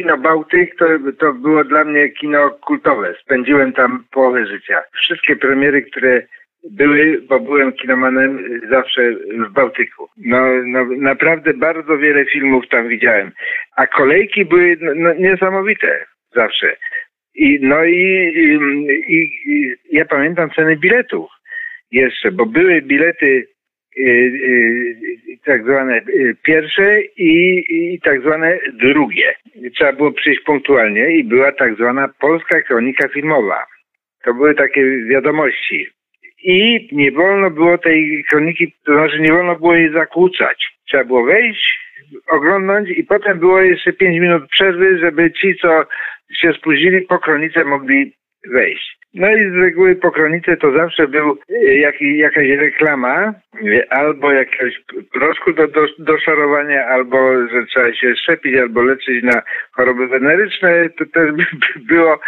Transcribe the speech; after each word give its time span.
kino 0.00 0.18
Bałtyk 0.18 0.76
to, 0.78 0.86
to 1.18 1.32
było 1.32 1.64
dla 1.64 1.84
mnie 1.84 2.08
kino 2.08 2.50
kultowe. 2.50 3.14
Spędziłem 3.22 3.72
tam 3.72 4.04
połowę 4.10 4.46
życia. 4.46 4.82
Wszystkie 4.92 5.36
premiery, 5.36 5.82
które 5.82 6.22
były, 6.70 7.22
bo 7.28 7.40
byłem 7.40 7.72
kinomanem 7.72 8.60
zawsze 8.70 9.02
w 9.48 9.52
Bałtyku. 9.52 10.08
No, 10.16 10.40
no 10.66 10.84
naprawdę 10.84 11.54
bardzo 11.54 11.98
wiele 11.98 12.24
filmów 12.24 12.68
tam 12.68 12.88
widziałem. 12.88 13.32
A 13.76 13.86
kolejki 13.86 14.44
były 14.44 14.76
no, 14.80 14.92
no 14.96 15.14
niesamowite 15.14 16.04
zawsze. 16.34 16.76
I, 17.34 17.58
no 17.62 17.84
i, 17.84 18.32
i, 19.08 19.22
i, 19.46 19.74
ja 19.92 20.04
pamiętam 20.04 20.50
ceny 20.50 20.76
biletów 20.76 21.30
jeszcze, 21.90 22.32
bo 22.32 22.46
były 22.46 22.82
bilety 22.82 23.46
tak 25.44 25.64
zwane 25.64 25.96
y, 25.98 26.36
pierwsze 26.42 27.00
i, 27.02 27.64
i 27.70 28.00
tak 28.00 28.20
zwane 28.20 28.58
drugie. 28.72 29.34
Trzeba 29.74 29.92
było 29.92 30.12
przyjść 30.12 30.40
punktualnie 30.40 31.16
i 31.16 31.24
była 31.24 31.52
tak 31.52 31.74
zwana 31.74 32.08
Polska 32.20 32.62
Kronika 32.62 33.08
Filmowa. 33.08 33.66
To 34.24 34.34
były 34.34 34.54
takie 34.54 34.82
wiadomości. 35.06 35.88
I 36.42 36.88
nie 36.92 37.12
wolno 37.12 37.50
było 37.50 37.78
tej 37.78 38.24
kroniki, 38.30 38.72
to 38.84 38.92
znaczy 38.92 39.20
nie 39.20 39.32
wolno 39.32 39.56
było 39.56 39.74
jej 39.74 39.92
zakłócać. 39.92 40.66
Trzeba 40.88 41.04
było 41.04 41.24
wejść, 41.24 41.78
oglądnąć 42.28 42.90
i 42.90 43.04
potem 43.04 43.38
było 43.38 43.60
jeszcze 43.60 43.92
pięć 43.92 44.20
minut 44.20 44.48
przerwy, 44.50 44.98
żeby 44.98 45.32
ci, 45.32 45.54
co 45.56 45.84
się 46.36 46.52
spóźnili 46.52 47.00
po 47.00 47.18
kronice 47.18 47.64
mogli 47.64 48.12
wejść. 48.52 48.99
No 49.14 49.36
i 49.36 49.50
z 49.50 49.54
reguły 49.54 49.96
po 49.96 50.10
kronice 50.10 50.56
to 50.56 50.72
zawsze 50.72 51.08
był 51.08 51.38
e, 51.50 51.74
jak, 51.74 52.00
jakaś 52.00 52.48
reklama, 52.48 53.34
e, 53.66 53.92
albo 53.92 54.32
jakiegoś 54.32 54.82
proszku 55.12 55.52
do, 55.52 55.68
do, 55.68 55.86
do 55.98 56.18
szarowania, 56.18 56.86
albo 56.86 57.48
że 57.48 57.66
trzeba 57.66 57.94
się 57.94 58.16
szczepić, 58.16 58.56
albo 58.56 58.82
leczyć 58.82 59.24
na 59.24 59.42
choroby 59.72 60.08
weneryczne. 60.08 60.88
To 60.98 61.06
też 61.06 61.30
było 61.90 62.14
e, 62.14 62.18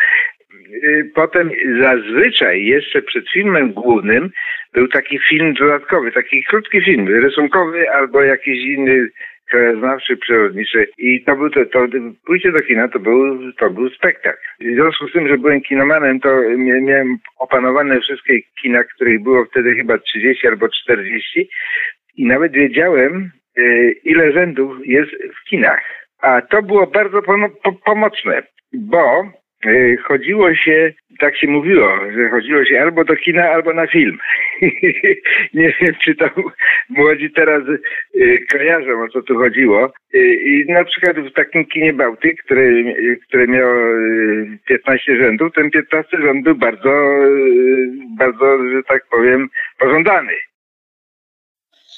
Potem 1.15 1.51
zazwyczaj 1.81 2.65
jeszcze 2.65 3.03
przed 3.03 3.31
filmem 3.31 3.73
głównym 3.73 4.31
był 4.73 4.89
taki 4.89 5.19
film 5.19 5.55
dodatkowy, 5.55 6.13
taki 6.13 6.45
krótki 6.45 6.81
film, 6.81 7.09
rysunkowy 7.09 7.91
albo 7.91 8.23
jakiś 8.23 8.65
inny 8.65 9.09
krajoznawczy, 9.53 10.17
przyrodniczy 10.17 10.89
i 10.99 11.25
to 11.25 11.37
był 11.37 11.51
to, 11.51 11.67
to 11.67 11.79
pójście 12.27 12.53
do 12.53 12.59
kina 12.59 12.89
to 12.89 12.99
był, 12.99 13.53
to 13.53 13.71
był 13.71 13.91
spektakl. 13.91 14.39
W 14.61 14.75
związku 14.75 15.09
z 15.09 15.13
tym, 15.13 15.29
że 15.29 15.39
byłem 15.39 15.61
kinomanem, 15.61 16.21
to 16.21 16.29
miałem 16.59 17.19
opanowane 17.39 18.01
wszystkie 18.01 18.35
kina, 18.63 18.85
których 18.85 19.23
było 19.23 19.45
wtedy 19.45 19.75
chyba 19.75 19.99
30 19.99 20.49
albo 20.49 20.69
40 20.69 21.49
i 22.17 22.27
nawet 22.27 22.53
wiedziałem, 22.53 23.31
y, 23.59 23.95
ile 24.05 24.33
rzędów 24.33 24.77
jest 24.85 25.11
w 25.11 25.49
kinach. 25.49 25.83
A 26.23 26.43
to 26.43 26.63
było 26.63 26.87
bardzo 26.87 27.23
pomocne, 27.85 28.43
bo 28.73 29.33
chodziło 30.05 30.55
się, 30.55 30.93
tak 31.19 31.37
się 31.37 31.47
mówiło, 31.47 31.89
że 32.17 32.31
chodziło 32.31 32.65
się 32.65 32.81
albo 32.81 33.05
do 33.05 33.17
kina, 33.17 33.43
albo 33.43 33.75
na 33.75 33.87
film. 33.87 34.19
Nie 35.55 35.75
wiem, 35.81 35.95
czy 36.05 36.15
to 36.15 36.31
młodzi 36.89 37.31
teraz 37.31 37.63
e, 37.63 38.39
kojarzą, 38.53 39.03
o 39.03 39.09
co 39.09 39.23
tu 39.23 39.39
chodziło. 39.39 39.93
E, 40.15 40.19
I 40.19 40.65
na 40.69 40.85
przykład 40.85 41.17
w 41.17 41.33
takim 41.33 41.65
kinie 41.65 41.93
Bałtyk, 41.93 42.43
które, 42.43 42.63
które 43.29 43.47
miało 43.47 43.75
15 44.69 45.17
rzędów, 45.17 45.53
ten 45.55 45.71
15 45.71 46.17
rząd 46.23 46.45
był 46.45 46.55
bardzo, 46.55 46.91
bardzo, 48.19 48.59
że 48.73 48.83
tak 48.83 49.07
powiem, 49.11 49.49
pożądany. 49.79 50.33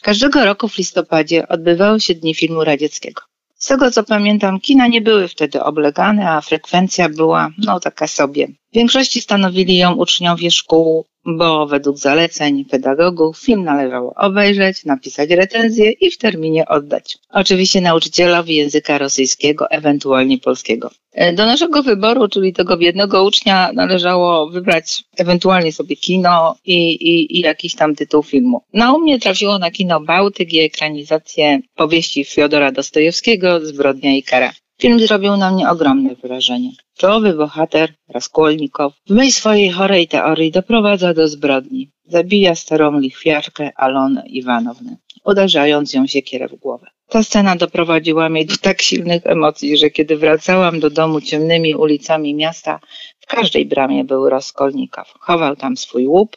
Każdego 0.02 0.44
roku 0.44 0.68
w 0.68 0.78
listopadzie 0.78 1.48
odbywały 1.48 2.00
się 2.00 2.14
Dni 2.14 2.34
Filmu 2.34 2.64
Radzieckiego. 2.64 3.22
Z 3.64 3.66
tego 3.66 3.90
co 3.90 4.04
pamiętam, 4.04 4.60
kina 4.60 4.86
nie 4.86 5.00
były 5.00 5.28
wtedy 5.28 5.62
oblegane, 5.62 6.30
a 6.30 6.40
frekwencja 6.40 7.08
była 7.08 7.50
no 7.58 7.80
taka 7.80 8.06
sobie. 8.06 8.46
W 8.46 8.74
większości 8.74 9.20
stanowili 9.20 9.76
ją 9.76 9.94
uczniowie 9.94 10.50
szkół 10.50 11.06
bo 11.26 11.66
według 11.66 11.98
zaleceń 11.98 12.64
pedagogów 12.64 13.38
film 13.38 13.64
należało 13.64 14.14
obejrzeć, 14.16 14.84
napisać 14.84 15.30
recenzję 15.30 15.90
i 15.90 16.10
w 16.10 16.18
terminie 16.18 16.66
oddać. 16.68 17.18
Oczywiście 17.30 17.80
nauczycielowi 17.80 18.54
języka 18.56 18.98
rosyjskiego, 18.98 19.70
ewentualnie 19.70 20.38
polskiego. 20.38 20.90
E, 21.12 21.32
do 21.32 21.46
naszego 21.46 21.82
wyboru, 21.82 22.28
czyli 22.28 22.52
tego 22.52 22.76
biednego 22.76 23.24
ucznia, 23.24 23.70
należało 23.74 24.50
wybrać 24.50 25.04
ewentualnie 25.16 25.72
sobie 25.72 25.96
kino 25.96 26.56
i, 26.64 26.92
i, 26.92 27.38
i 27.38 27.40
jakiś 27.40 27.74
tam 27.74 27.94
tytuł 27.94 28.22
filmu. 28.22 28.62
Na 28.72 28.92
u 28.92 28.98
mnie 28.98 29.20
trafiło 29.20 29.58
na 29.58 29.70
kino 29.70 30.00
Bałtyk 30.00 30.52
i 30.52 30.60
ekranizację 30.60 31.60
powieści 31.74 32.24
Fiodora 32.24 32.72
Dostojewskiego 32.72 33.66
Zbrodnia 33.66 34.16
i 34.16 34.22
kara. 34.22 34.52
Film 34.80 35.00
zrobił 35.00 35.36
na 35.36 35.50
mnie 35.50 35.70
ogromne 35.70 36.14
wrażenie. 36.14 36.70
Czołowy 36.96 37.32
bohater, 37.32 37.94
Raskolnikow, 38.08 38.92
w 39.06 39.10
mej 39.10 39.32
swojej 39.32 39.70
chorej 39.70 40.08
teorii 40.08 40.50
doprowadza 40.50 41.14
do 41.14 41.28
zbrodni. 41.28 41.90
Zabija 42.04 42.54
starą 42.54 42.98
lichwiarkę 43.00 43.70
Alonę 43.76 44.22
Iwanownę, 44.26 44.96
uderzając 45.24 45.92
ją 45.92 46.06
siekierę 46.06 46.48
w 46.48 46.54
głowę. 46.54 46.86
Ta 47.08 47.22
scena 47.22 47.56
doprowadziła 47.56 48.28
mnie 48.28 48.44
do 48.44 48.56
tak 48.56 48.82
silnych 48.82 49.26
emocji, 49.26 49.78
że 49.78 49.90
kiedy 49.90 50.16
wracałam 50.16 50.80
do 50.80 50.90
domu 50.90 51.20
ciemnymi 51.20 51.74
ulicami 51.74 52.34
miasta, 52.34 52.80
w 53.20 53.26
każdej 53.26 53.66
bramie 53.66 54.04
był 54.04 54.28
Raskolnikow. 54.28 55.14
Chował 55.20 55.56
tam 55.56 55.76
swój 55.76 56.06
łup, 56.06 56.36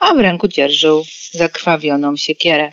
a 0.00 0.14
w 0.14 0.18
ręku 0.18 0.48
dzierżył 0.48 1.02
zakrwawioną 1.32 2.16
siekierę. 2.16 2.72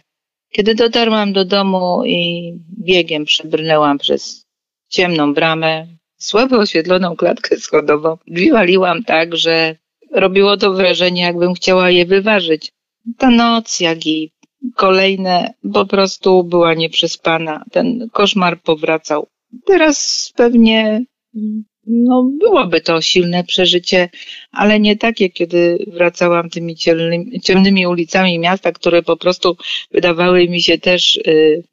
Kiedy 0.51 0.75
dotarłam 0.75 1.34
do 1.34 1.46
domu 1.46 2.03
i 2.06 2.53
biegiem 2.79 3.25
przebrnęłam 3.25 3.97
przez 3.97 4.47
ciemną 4.90 5.34
bramę, 5.34 5.88
słabo 6.18 6.58
oświetloną 6.58 7.16
klatkę 7.16 7.58
schodową. 7.58 8.18
Drzwi 8.28 8.52
waliłam 8.52 9.03
tak, 9.03 9.36
że 9.36 9.75
robiło 10.12 10.58
to 10.58 10.74
wrażenie, 10.74 11.22
jakbym 11.22 11.53
chciała 11.53 11.90
je 11.90 12.06
wyważyć. 12.06 12.72
Ta 13.18 13.30
noc, 13.30 13.80
jak 13.80 14.06
i 14.08 14.31
kolejne, 14.76 15.53
po 15.74 15.86
prostu 15.86 16.44
była 16.44 16.74
nieprzespana. 16.74 17.64
Ten 17.72 18.09
koszmar 18.12 18.62
powracał. 18.62 19.28
Teraz 19.66 20.31
pewnie 20.36 21.06
no, 21.88 22.30
byłoby 22.40 22.81
to 22.81 23.02
silne 23.02 23.44
przeżycie, 23.44 24.09
ale 24.52 24.80
nie 24.80 24.97
takie, 24.97 25.30
kiedy 25.30 25.86
wracałam 25.88 26.50
tymi 26.50 26.76
ciemnymi, 26.76 27.42
ciemnymi 27.42 27.88
ulicami 27.88 28.40
miasta, 28.40 28.72
które 28.72 29.03
po 29.03 29.18
prostu 29.18 29.58
wydawały 29.92 30.50
mi 30.50 30.62
się 30.62 30.78
też 30.78 31.16
y, 31.16 31.64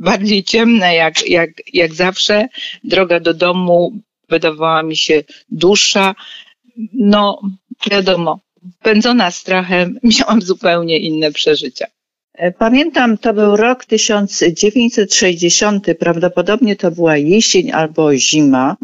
bardziej 0.00 0.44
ciemne 0.44 0.94
jak, 0.94 1.28
jak, 1.28 1.50
jak 1.72 1.94
zawsze. 1.94 2.48
Droga 2.84 3.20
do 3.20 3.34
domu 3.34 3.92
wydawała 4.28 4.82
mi 4.82 4.96
się 4.96 5.24
dłuższa. 5.48 6.14
No, 6.92 7.40
wiadomo, 7.90 8.40
pędzona 8.82 9.30
strachem, 9.30 9.98
miałam 10.18 10.42
zupełnie 10.42 10.98
inne 10.98 11.32
przeżycia. 11.32 11.86
E, 12.34 12.52
pamiętam, 12.52 13.18
to 13.18 13.34
był 13.34 13.56
rok 13.56 13.84
1960, 13.84 15.86
prawdopodobnie 15.98 16.76
to 16.76 16.90
była 16.90 17.16
jesień 17.16 17.72
albo 17.72 18.16
zima, 18.16 18.76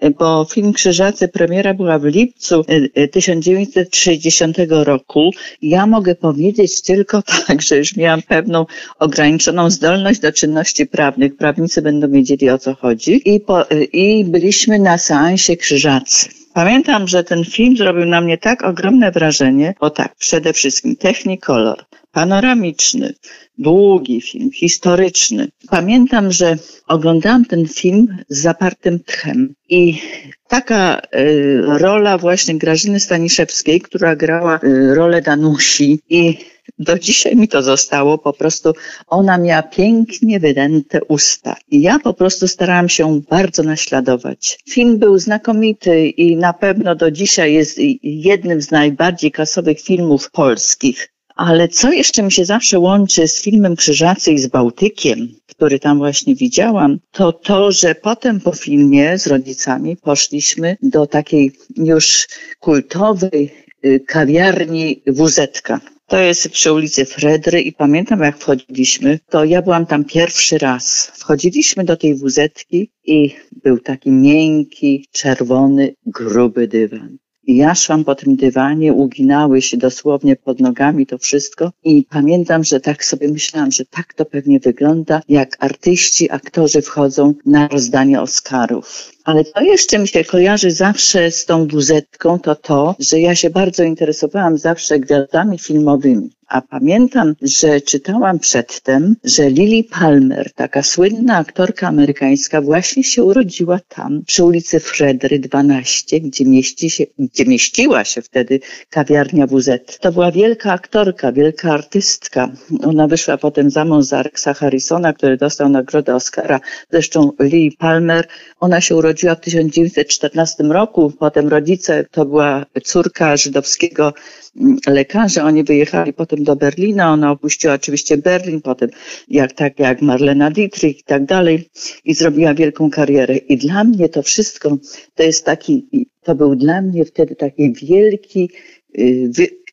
e, 0.00 0.10
bo 0.10 0.46
film 0.50 0.72
Krzyżacy 0.72 1.28
premiera 1.28 1.74
była 1.74 1.98
w 1.98 2.04
lipcu 2.04 2.64
1960 3.12 4.58
e, 4.58 4.84
roku. 4.84 5.30
Ja 5.62 5.86
mogę 5.86 6.14
powiedzieć 6.14 6.82
tylko 6.82 7.22
tak, 7.46 7.62
że 7.62 7.76
już 7.76 7.96
miałam 7.96 8.22
pewną 8.22 8.66
ograniczoną 8.98 9.70
zdolność 9.70 10.20
do 10.20 10.32
czynności 10.32 10.86
prawnych. 10.86 11.36
Prawnicy 11.36 11.82
będą 11.82 12.10
wiedzieli 12.10 12.50
o 12.50 12.58
co 12.58 12.74
chodzi. 12.74 13.34
I, 13.34 13.40
po, 13.40 13.64
i 13.92 14.24
byliśmy 14.24 14.78
na 14.78 14.98
seansie 14.98 15.56
Krzyżacy. 15.56 16.37
Pamiętam, 16.58 17.08
że 17.08 17.24
ten 17.24 17.44
film 17.44 17.76
zrobił 17.76 18.04
na 18.06 18.20
mnie 18.20 18.38
tak 18.38 18.64
ogromne 18.64 19.10
wrażenie, 19.10 19.74
bo 19.80 19.90
tak, 19.90 20.14
przede 20.16 20.52
wszystkim 20.52 20.96
Technicolor, 20.96 21.84
panoramiczny, 22.12 23.14
długi 23.58 24.20
film, 24.20 24.50
historyczny. 24.52 25.48
Pamiętam, 25.70 26.32
że 26.32 26.56
oglądałam 26.86 27.44
ten 27.44 27.68
film 27.68 28.16
z 28.28 28.40
zapartym 28.40 29.00
tchem 29.00 29.54
i 29.68 30.00
taka 30.48 31.00
y, 31.14 31.62
rola 31.64 32.18
właśnie 32.18 32.58
Grażyny 32.58 33.00
Staniszewskiej, 33.00 33.80
która 33.80 34.16
grała 34.16 34.60
y, 34.64 34.94
rolę 34.94 35.22
Danusi 35.22 36.00
i 36.08 36.38
do 36.78 36.98
dzisiaj 36.98 37.36
mi 37.36 37.48
to 37.48 37.62
zostało, 37.62 38.18
po 38.18 38.32
prostu 38.32 38.72
ona 39.06 39.38
miała 39.38 39.62
pięknie 39.62 40.40
wydęte 40.40 41.04
usta. 41.04 41.56
I 41.70 41.82
ja 41.82 41.98
po 41.98 42.14
prostu 42.14 42.48
starałam 42.48 42.88
się 42.88 43.20
bardzo 43.30 43.62
naśladować. 43.62 44.58
Film 44.70 44.98
był 44.98 45.18
znakomity 45.18 46.08
i 46.08 46.36
na 46.36 46.52
pewno 46.52 46.94
do 46.94 47.10
dzisiaj 47.10 47.54
jest 47.54 47.78
jednym 48.02 48.62
z 48.62 48.70
najbardziej 48.70 49.32
kasowych 49.32 49.80
filmów 49.80 50.30
polskich. 50.30 51.08
Ale 51.36 51.68
co 51.68 51.92
jeszcze 51.92 52.22
mi 52.22 52.32
się 52.32 52.44
zawsze 52.44 52.78
łączy 52.78 53.28
z 53.28 53.42
filmem 53.42 53.76
Krzyżacy 53.76 54.32
i 54.32 54.38
z 54.38 54.46
Bałtykiem, 54.46 55.28
który 55.46 55.78
tam 55.78 55.98
właśnie 55.98 56.34
widziałam, 56.34 56.98
to 57.12 57.32
to, 57.32 57.72
że 57.72 57.94
potem 57.94 58.40
po 58.40 58.52
filmie 58.52 59.18
z 59.18 59.26
rodzicami 59.26 59.96
poszliśmy 59.96 60.76
do 60.82 61.06
takiej 61.06 61.52
już 61.76 62.26
kultowej 62.60 63.54
y, 63.84 64.00
kawiarni 64.00 65.02
WZ. 65.06 65.62
To 66.08 66.18
jest 66.18 66.48
przy 66.48 66.72
ulicy 66.72 67.04
Fredry 67.04 67.60
i 67.60 67.72
pamiętam 67.72 68.20
jak 68.20 68.38
wchodziliśmy, 68.38 69.18
to 69.30 69.44
ja 69.44 69.62
byłam 69.62 69.86
tam 69.86 70.04
pierwszy 70.04 70.58
raz. 70.58 71.12
Wchodziliśmy 71.14 71.84
do 71.84 71.96
tej 71.96 72.14
wuzetki 72.14 72.90
i 73.04 73.36
był 73.62 73.78
taki 73.78 74.10
miękki, 74.10 75.06
czerwony, 75.12 75.94
gruby 76.06 76.68
dywan. 76.68 77.18
Ja 77.50 77.74
szłam 77.74 78.04
po 78.04 78.14
tym 78.14 78.36
dywanie, 78.36 78.92
uginały 78.92 79.62
się 79.62 79.76
dosłownie 79.76 80.36
pod 80.36 80.60
nogami 80.60 81.06
to 81.06 81.18
wszystko 81.18 81.72
i 81.84 82.04
pamiętam, 82.10 82.64
że 82.64 82.80
tak 82.80 83.04
sobie 83.04 83.28
myślałam, 83.28 83.72
że 83.72 83.84
tak 83.84 84.14
to 84.14 84.24
pewnie 84.24 84.60
wygląda, 84.60 85.22
jak 85.28 85.56
artyści, 85.60 86.30
aktorzy 86.30 86.82
wchodzą 86.82 87.34
na 87.46 87.68
rozdanie 87.68 88.20
Oscarów. 88.20 89.12
Ale 89.24 89.44
to 89.44 89.60
jeszcze 89.60 89.98
mi 89.98 90.08
się 90.08 90.24
kojarzy 90.24 90.70
zawsze 90.70 91.30
z 91.30 91.44
tą 91.44 91.68
wuzetką, 91.68 92.38
to 92.38 92.54
to, 92.54 92.96
że 92.98 93.20
ja 93.20 93.34
się 93.34 93.50
bardzo 93.50 93.82
interesowałam 93.82 94.58
zawsze 94.58 94.98
gwiazdami 94.98 95.58
filmowymi. 95.58 96.30
A 96.48 96.62
pamiętam, 96.62 97.34
że 97.42 97.80
czytałam 97.80 98.38
przedtem, 98.38 99.16
że 99.24 99.50
Lily 99.50 99.84
Palmer, 99.84 100.52
taka 100.52 100.82
słynna 100.82 101.36
aktorka 101.36 101.88
amerykańska, 101.88 102.60
właśnie 102.60 103.04
się 103.04 103.24
urodziła 103.24 103.80
tam, 103.88 104.22
przy 104.26 104.44
ulicy 104.44 104.80
Fredry 104.80 105.38
12, 105.38 106.20
gdzie, 106.20 106.44
mieści 106.44 106.90
się, 106.90 107.04
gdzie 107.18 107.44
mieściła 107.44 108.04
się 108.04 108.22
wtedy 108.22 108.60
kawiarnia 108.90 109.46
WZ. 109.46 109.98
To 110.00 110.12
była 110.12 110.32
wielka 110.32 110.72
aktorka, 110.72 111.32
wielka 111.32 111.72
artystka. 111.72 112.48
Ona 112.82 113.08
wyszła 113.08 113.36
potem 113.36 113.70
za 113.70 113.84
mąż 113.84 114.04
za 114.04 114.22
Rexa 114.22 114.54
Harrisona, 114.54 115.12
który 115.12 115.36
dostał 115.36 115.68
nagrodę 115.68 116.14
Oscara. 116.14 116.60
Zresztą 116.90 117.32
Lily 117.40 117.70
Palmer, 117.78 118.26
ona 118.60 118.80
się 118.80 118.96
urodziła 118.96 119.34
w 119.34 119.40
1914 119.40 120.64
roku. 120.64 121.12
Potem 121.18 121.48
rodzice, 121.48 122.04
to 122.10 122.24
była 122.24 122.66
córka 122.84 123.36
żydowskiego 123.36 124.14
mm, 124.56 124.76
lekarza. 124.86 125.44
Oni 125.44 125.64
wyjechali 125.64 126.12
potem 126.12 126.37
potem 126.38 126.44
do 126.44 126.56
Berlina. 126.56 127.12
Ona 127.12 127.30
opuściła 127.30 127.74
oczywiście 127.74 128.16
Berlin, 128.16 128.60
potem 128.60 128.90
jak 129.28 129.52
tak 129.52 129.78
jak 129.78 130.02
Marlena 130.02 130.50
Dietrich 130.50 131.00
i 131.00 131.02
tak 131.02 131.24
dalej 131.24 131.68
i 132.04 132.14
zrobiła 132.14 132.54
wielką 132.54 132.90
karierę. 132.90 133.36
I 133.36 133.56
dla 133.56 133.84
mnie 133.84 134.08
to 134.08 134.22
wszystko 134.22 134.78
to 135.14 135.22
jest 135.22 135.44
taki, 135.44 135.86
to 136.22 136.34
był 136.34 136.56
dla 136.56 136.82
mnie 136.82 137.04
wtedy 137.04 137.36
taki 137.36 137.72
wielki, 137.72 138.50
y, 138.98 139.30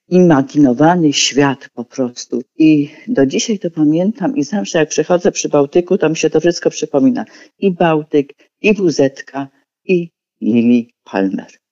imaginowany 0.09 1.13
świat 1.13 1.69
po 1.73 1.85
prostu. 1.85 2.41
I 2.57 2.89
do 3.07 3.25
dzisiaj 3.25 3.59
to 3.59 3.71
pamiętam 3.71 4.35
i 4.35 4.43
zawsze 4.43 4.79
jak 4.79 4.89
przychodzę 4.89 5.31
przy 5.31 5.49
Bałtyku, 5.49 5.97
to 5.97 6.09
mi 6.09 6.15
się 6.15 6.29
to 6.29 6.39
wszystko 6.39 6.69
przypomina. 6.69 7.25
I 7.59 7.71
Bałtyk, 7.71 8.33
i 8.61 8.73
Wuzetka, 8.73 9.47
i 9.85 10.09
Lili 10.41 10.93
Palmer. 11.03 11.64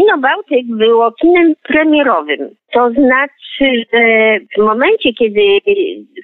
Kino 0.00 0.18
Bałtyk 0.18 0.66
było 0.66 1.12
kinem 1.12 1.54
premierowym. 1.62 2.50
To 2.72 2.90
znaczy, 2.90 3.84
że 3.92 4.00
w 4.56 4.66
momencie, 4.66 5.12
kiedy 5.12 5.42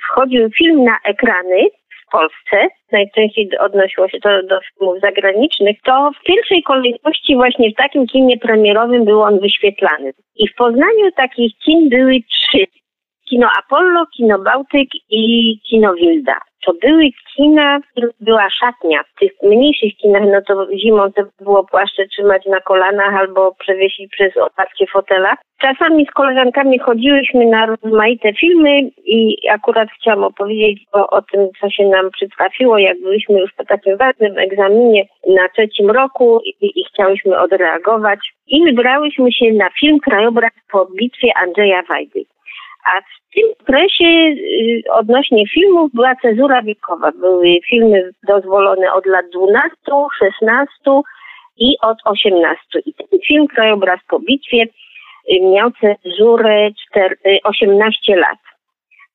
wchodził 0.05 0.51
film 0.51 0.85
na 0.85 0.97
ekrany 1.05 1.69
w 1.91 2.11
Polsce, 2.13 2.69
najczęściej 2.93 3.59
odnosiło 3.59 4.09
się 4.09 4.21
to 4.21 4.43
do 4.43 4.61
filmów 4.61 5.01
zagranicznych, 5.01 5.77
to 5.85 6.11
w 6.21 6.25
pierwszej 6.27 6.63
kolejności 6.63 7.37
właśnie 7.37 7.71
w 7.71 7.75
takim 7.75 8.07
kinie 8.07 8.39
premierowym 8.39 9.05
był 9.05 9.23
on 9.23 9.41
wyświetlany. 9.41 10.13
I 10.37 10.49
w 10.49 10.55
Poznaniu 10.55 11.11
takich 11.17 11.53
kin 11.65 11.89
były 11.89 12.15
trzy. 12.31 12.65
Kino 13.29 13.49
Apollo, 13.59 14.07
Kino 14.17 14.39
Bałtyk 14.39 14.89
i 15.11 15.55
Kino 15.69 15.95
Wilda 15.95 16.41
to 16.67 16.73
były 16.75 17.05
kina, 17.37 17.79
w 17.81 17.91
których 17.91 18.11
była 18.21 18.49
szatnia. 18.51 19.03
W 19.03 19.21
tych 19.21 19.33
mniejszych 19.43 19.97
kinach, 19.97 20.23
no 20.27 20.43
to 20.47 20.67
zimą 20.77 21.13
to 21.13 21.23
było 21.41 21.65
płaszcze 21.65 22.07
trzymać 22.07 22.47
na 22.47 22.61
kolanach 22.61 23.15
albo 23.15 23.55
przewiesić 23.55 24.11
przez 24.11 24.37
oparcie 24.37 24.87
fotela. 24.93 25.37
Czasami 25.61 26.07
z 26.07 26.11
koleżankami 26.11 26.79
chodziłyśmy 26.79 27.47
na 27.47 27.67
rozmaite 27.67 28.33
filmy 28.33 28.81
i 29.05 29.49
akurat 29.51 29.89
chciałam 30.01 30.25
opowiedzieć 30.25 30.85
o, 30.93 31.11
o 31.11 31.23
tym, 31.23 31.49
co 31.61 31.71
się 31.71 31.85
nam 31.89 32.11
przytrafiło, 32.11 32.79
jak 32.79 33.01
byliśmy 33.01 33.41
już 33.41 33.53
po 33.53 33.65
takim 33.65 33.97
ważnym 33.97 34.39
egzaminie 34.39 35.05
na 35.29 35.49
trzecim 35.49 35.91
roku 35.91 36.41
i, 36.45 36.81
i 36.81 36.85
chciałyśmy 36.85 37.39
odreagować. 37.39 38.19
I 38.47 38.65
wybrałyśmy 38.65 39.33
się 39.33 39.53
na 39.53 39.71
film 39.81 39.99
Krajobraz 40.01 40.53
po 40.73 40.87
bitwie 40.87 41.29
Andrzeja 41.37 41.83
Wajdy. 41.83 42.25
A 42.87 43.01
w 43.01 43.35
tym 43.35 43.49
okresie 43.61 44.05
y, 44.05 44.83
odnośnie 44.91 45.49
filmów 45.49 45.91
była 45.95 46.15
cezura 46.23 46.63
wiekowa. 46.63 47.13
Były 47.13 47.59
filmy 47.71 48.11
dozwolone 48.29 48.93
od 48.93 49.07
lat 49.07 49.27
12, 49.35 49.77
16 50.19 50.73
i 51.57 51.77
od 51.83 51.99
18. 52.05 52.59
I 52.87 52.95
ten 52.95 53.19
film 53.27 53.47
Krajobraz 53.47 54.01
po 54.09 54.19
bitwie 54.19 54.63
y, 54.63 55.41
miał 55.41 55.71
cezurę 55.71 56.71
4, 56.91 57.17
18 57.45 58.13
y, 58.13 58.17
lat. 58.17 58.39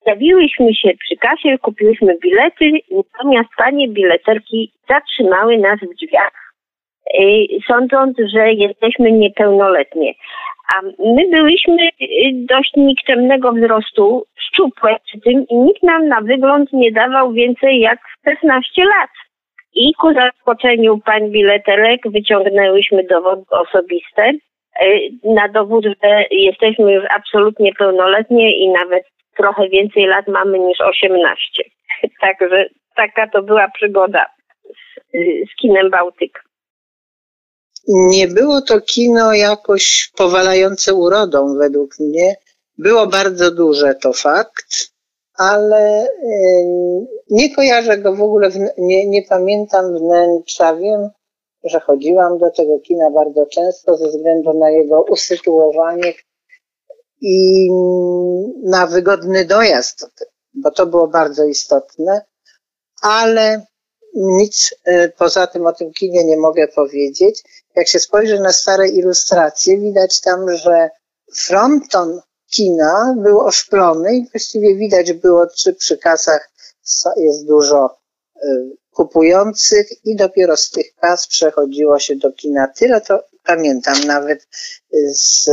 Stawiłyśmy 0.02 0.74
się 0.76 0.90
przy 1.00 1.16
kasie, 1.16 1.58
kupiłyśmy 1.58 2.18
bilety, 2.22 2.72
natomiast 2.92 3.50
panie 3.58 3.88
bileterki 3.88 4.72
zatrzymały 4.90 5.58
nas 5.58 5.80
w 5.80 5.96
drzwiach, 5.96 6.51
sądząc, 7.68 8.18
że 8.34 8.54
jesteśmy 8.54 9.12
niepełnoletnie. 9.12 10.14
A 10.76 10.82
my 11.00 11.28
byliśmy 11.32 11.90
y, 12.02 12.32
dość 12.34 12.72
nikczemnego 12.76 13.52
wzrostu, 13.52 14.26
szczupłe 14.40 14.98
przy 15.06 15.20
tym 15.20 15.46
i 15.50 15.56
nikt 15.56 15.84
nam 15.84 16.08
na 16.08 16.22
wygląd 16.22 16.74
nie 16.74 16.92
dawał 16.92 17.34
więcej 17.34 17.80
jak 17.80 18.00
16 18.26 18.86
lat. 18.86 19.10
I 19.74 19.94
ku 19.94 20.14
zaskoczeniu 20.14 20.98
pań 20.98 21.32
bileterek 21.32 22.02
wyciągnęłyśmy 22.06 23.04
dowody 23.04 23.44
osobiste 23.50 24.32
y, 24.84 25.10
na 25.24 25.48
dowód, 25.48 25.86
że 25.86 26.26
jesteśmy 26.32 26.94
już 26.94 27.06
absolutnie 27.16 27.74
pełnoletnie 27.74 28.58
i 28.58 28.70
nawet 28.70 29.04
trochę 29.38 29.70
więcej 29.70 30.06
lat 30.06 30.28
mamy 30.28 30.60
niż 30.60 30.82
18. 30.82 31.64
Także 32.22 32.66
taka 32.96 33.28
to 33.28 33.42
była 33.42 33.68
przygoda 33.70 34.26
z, 34.64 35.16
y, 35.16 35.44
z 35.52 35.56
kinem 35.56 35.90
Bałtyk. 35.90 36.51
Nie 37.88 38.28
było 38.28 38.62
to 38.62 38.82
kino 38.82 39.34
jakoś 39.34 40.12
powalające 40.16 40.94
urodą 40.94 41.58
według 41.58 42.00
mnie. 42.00 42.36
Było 42.78 43.08
bardzo 43.08 43.52
duże, 43.52 43.96
to 43.96 44.14
fakt, 44.14 44.92
ale 45.34 46.08
nie 47.30 47.56
kojarzę 47.56 47.98
go 47.98 48.16
w 48.16 48.22
ogóle, 48.22 48.50
nie, 48.78 49.08
nie 49.08 49.24
pamiętam 49.24 49.98
wnętrza. 49.98 50.76
Wiem, 50.76 51.10
że 51.64 51.80
chodziłam 51.80 52.38
do 52.38 52.52
tego 52.52 52.80
kina 52.80 53.10
bardzo 53.10 53.46
często 53.46 53.98
ze 53.98 54.08
względu 54.08 54.54
na 54.54 54.70
jego 54.70 55.04
usytuowanie 55.04 56.14
i 57.22 57.70
na 58.64 58.88
wygodny 58.88 59.46
dojazd, 59.46 60.26
bo 60.54 60.72
to 60.72 60.86
było 60.86 61.08
bardzo 61.08 61.46
istotne, 61.46 62.26
ale 63.02 63.66
nic 64.16 64.76
e, 64.86 65.10
poza 65.10 65.48
tym 65.48 65.68
o 65.68 65.74
tym 65.74 65.94
kinie 65.94 66.26
nie 66.26 66.38
mogę 66.38 66.68
powiedzieć. 66.68 67.44
Jak 67.76 67.88
się 67.88 68.00
spojrzy 68.00 68.40
na 68.40 68.54
stare 68.54 68.90
ilustracje, 68.90 69.78
widać 69.78 70.22
tam, 70.22 70.58
że 70.58 70.90
fronton 71.36 72.22
kina 72.52 73.16
był 73.18 73.40
oszklony 73.40 74.16
i 74.16 74.30
właściwie 74.32 74.76
widać 74.76 75.14
było, 75.14 75.48
czy 75.48 75.74
przy 75.74 75.98
kasach 75.98 76.52
jest 77.18 77.48
dużo 77.48 77.98
e, 78.36 78.48
kupujących 78.92 80.06
i 80.06 80.16
dopiero 80.16 80.58
z 80.58 80.70
tych 80.70 80.96
kas 80.96 81.28
przechodziło 81.28 82.00
się 82.00 82.16
do 82.16 82.32
kina. 82.32 82.68
Tyle 82.68 83.02
to 83.02 83.24
pamiętam 83.44 84.04
nawet 84.04 84.48
z, 85.12 85.50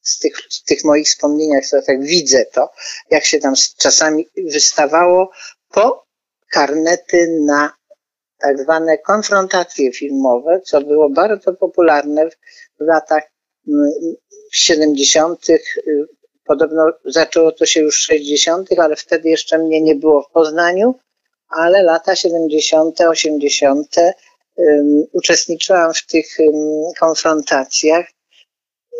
z 0.00 0.18
tych, 0.18 0.36
z 0.50 0.62
tych 0.62 0.84
moich 0.84 1.06
wspomnieniach, 1.06 1.66
co 1.66 1.82
tak 1.82 2.02
widzę 2.02 2.44
to, 2.44 2.70
jak 3.10 3.24
się 3.24 3.38
tam 3.38 3.54
czasami 3.76 4.28
wystawało 4.36 5.30
po 5.70 6.06
karnety 6.50 7.40
na 7.46 7.72
tak 8.42 8.62
zwane 8.62 8.98
konfrontacje 8.98 9.92
filmowe, 9.92 10.60
co 10.64 10.80
było 10.80 11.10
bardzo 11.10 11.54
popularne 11.54 12.28
w 12.80 12.80
latach 12.80 13.22
70. 14.52 15.46
Mm, 15.50 16.06
Podobno 16.44 16.92
zaczęło 17.04 17.52
to 17.52 17.66
się 17.66 17.80
już 17.80 17.96
w 17.96 18.06
60., 18.06 18.78
ale 18.78 18.96
wtedy 18.96 19.28
jeszcze 19.28 19.58
mnie 19.58 19.80
nie 19.80 19.94
było 19.94 20.22
w 20.22 20.30
Poznaniu, 20.30 20.94
ale 21.48 21.82
lata 21.82 22.16
70., 22.16 23.00
80. 23.00 23.96
Um, 24.56 25.04
uczestniczyłam 25.12 25.94
w 25.94 26.06
tych 26.06 26.26
um, 26.38 26.52
konfrontacjach. 27.00 28.06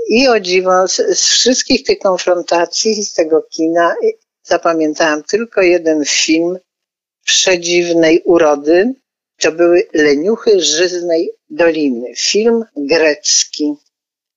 I 0.09 0.29
o 0.29 0.41
dziwo, 0.41 0.89
z, 0.89 0.97
z 0.97 1.25
wszystkich 1.25 1.85
tych 1.85 1.99
konfrontacji, 1.99 3.05
z 3.05 3.15
tego 3.15 3.43
kina, 3.43 3.95
zapamiętałam 4.43 5.23
tylko 5.23 5.63
jeden 5.63 6.05
film 6.05 6.59
przedziwnej 7.25 8.23
urody. 8.25 8.95
To 9.43 9.53
były 9.53 9.89
Leniuchy 9.95 10.61
Żyznej 10.61 11.31
Doliny. 11.51 12.15
Film 12.17 12.65
grecki. 12.77 13.75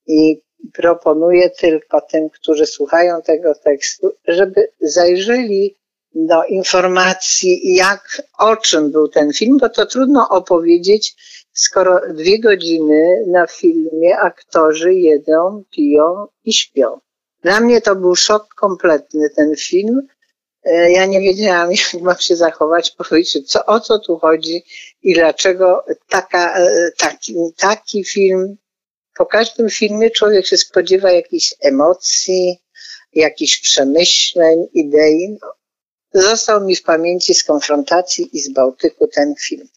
I 0.06 0.40
proponuję 0.72 1.50
tylko 1.50 2.00
tym, 2.00 2.30
którzy 2.30 2.66
słuchają 2.66 3.22
tego 3.22 3.54
tekstu, 3.54 4.12
żeby 4.28 4.68
zajrzeli 4.80 5.76
do 6.14 6.44
informacji, 6.44 7.74
jak, 7.74 8.22
o 8.38 8.56
czym 8.56 8.90
był 8.90 9.08
ten 9.08 9.32
film, 9.32 9.58
bo 9.60 9.68
to 9.68 9.86
trudno 9.86 10.28
opowiedzieć, 10.28 11.16
skoro 11.52 12.00
dwie 12.14 12.40
godziny 12.40 13.24
na 13.26 13.46
filmie 13.46 14.18
aktorzy 14.18 14.94
jedzą, 14.94 15.62
piją 15.70 16.26
i 16.44 16.52
śpią. 16.52 16.98
Dla 17.42 17.60
mnie 17.60 17.80
to 17.80 17.96
był 17.96 18.16
szok 18.16 18.54
kompletny 18.54 19.30
ten 19.30 19.56
film. 19.56 20.06
E, 20.66 20.90
ja 20.90 21.06
nie 21.06 21.20
wiedziałam, 21.20 21.70
jak 21.92 22.02
mam 22.02 22.18
się 22.18 22.36
zachować, 22.36 22.90
powiedzieć, 22.90 23.50
co, 23.50 23.66
o 23.66 23.80
co 23.80 23.98
tu 23.98 24.18
chodzi 24.18 24.62
i 25.02 25.14
dlaczego 25.14 25.84
taka, 26.08 26.58
e, 26.58 26.90
taki, 26.98 27.34
taki 27.56 28.04
film. 28.04 28.56
Po 29.16 29.26
każdym 29.26 29.70
filmie 29.70 30.10
człowiek 30.10 30.46
się 30.46 30.56
spodziewa 30.56 31.10
jakichś 31.10 31.54
emocji, 31.60 32.58
jakichś 33.12 33.60
przemyśleń, 33.60 34.66
idei. 34.74 35.38
Został 36.12 36.64
mi 36.64 36.76
w 36.76 36.82
pamięci 36.82 37.34
z 37.34 37.44
konfrontacji 37.44 38.36
i 38.36 38.40
z 38.40 38.52
Bałtyku 38.52 39.06
ten 39.06 39.34
film. 39.40 39.68